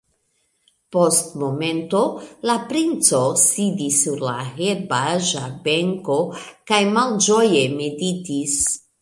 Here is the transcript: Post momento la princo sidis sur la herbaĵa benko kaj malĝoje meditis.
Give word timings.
Post 0.95 1.33
momento 1.41 1.99
la 2.51 2.55
princo 2.71 3.19
sidis 3.41 3.99
sur 4.07 4.25
la 4.29 4.35
herbaĵa 4.65 5.43
benko 5.69 6.19
kaj 6.73 6.83
malĝoje 6.99 7.63
meditis. 7.77 8.59